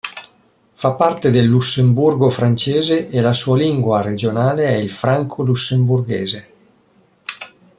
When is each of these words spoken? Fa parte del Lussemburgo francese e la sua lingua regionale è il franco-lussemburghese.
Fa 0.73 0.93
parte 0.95 1.29
del 1.29 1.45
Lussemburgo 1.45 2.31
francese 2.31 3.07
e 3.09 3.21
la 3.21 3.33
sua 3.33 3.55
lingua 3.55 4.01
regionale 4.01 4.65
è 4.65 4.73
il 4.73 4.89
franco-lussemburghese. 4.89 6.49